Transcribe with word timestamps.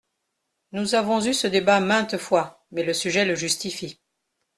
Nous 0.71 0.95
avons 0.95 1.23
eu 1.23 1.31
ce 1.31 1.45
débat 1.45 1.79
maintes 1.79 2.17
fois, 2.17 2.65
mais 2.71 2.81
le 2.83 2.91
sujet 2.91 3.23
le 3.23 3.35
justifie. 3.35 4.01